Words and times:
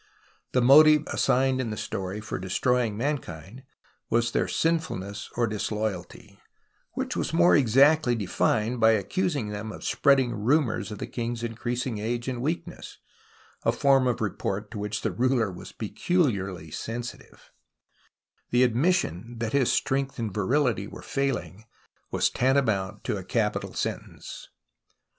The 0.53 0.63
motive 0.63 1.03
assigned 1.13 1.61
in 1.61 1.69
the 1.69 1.77
story 1.77 2.19
for 2.21 2.39
destroying 2.39 2.97
mankind 2.97 3.61
was 4.09 4.31
their 4.31 4.47
sinfulness 4.47 5.29
or 5.35 5.45
disloyalty, 5.45 6.39
which 6.93 7.15
was 7.15 7.33
more 7.35 7.55
exactly 7.55 8.15
defined 8.15 8.79
by 8.79 8.93
accusing 8.93 9.49
them 9.49 9.71
of 9.71 9.83
spreading 9.83 10.33
rumours 10.33 10.91
of 10.91 10.97
the 10.97 11.05
king's 11.05 11.43
in 11.43 11.53
creasing 11.53 11.99
age 11.99 12.27
and 12.27 12.41
weakness, 12.41 12.97
a 13.61 13.71
form 13.71 14.07
of 14.07 14.21
report 14.21 14.71
to 14.71 14.79
which 14.79 15.01
the 15.01 15.11
ruler 15.11 15.51
was 15.51 15.71
peculiarly 15.71 16.71
sensitive, 16.71 17.51
because 17.51 18.45
the 18.49 18.63
admission 18.63 19.35
that 19.37 19.53
his 19.53 19.71
strength 19.71 20.17
and 20.17 20.33
virility 20.33 20.87
were 20.87 21.03
failing 21.03 21.65
was 22.09 22.31
tantamount 22.31 23.03
to 23.03 23.17
a 23.17 23.23
capital 23.23 23.75
sentence. 23.75 24.49